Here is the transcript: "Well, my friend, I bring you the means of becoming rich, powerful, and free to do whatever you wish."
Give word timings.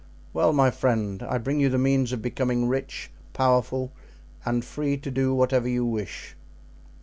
"Well, 0.33 0.51
my 0.51 0.71
friend, 0.71 1.21
I 1.21 1.37
bring 1.37 1.59
you 1.59 1.69
the 1.69 1.77
means 1.77 2.11
of 2.11 2.23
becoming 2.23 2.67
rich, 2.67 3.11
powerful, 3.33 3.91
and 4.43 4.65
free 4.65 4.97
to 4.97 5.11
do 5.11 5.35
whatever 5.35 5.67
you 5.67 5.85
wish." 5.85 6.35